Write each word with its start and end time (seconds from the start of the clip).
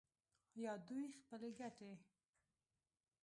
یا 0.63 0.73
دوی 0.87 1.03
خپلې 1.17 1.49
ګټې 1.59 1.91